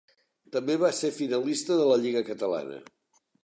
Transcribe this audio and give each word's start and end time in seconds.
També 0.55 0.77
va 0.83 0.89
ser 1.01 1.11
finalista 1.19 1.79
de 1.83 1.87
la 1.93 2.01
Lliga 2.07 2.27
catalana. 2.33 2.83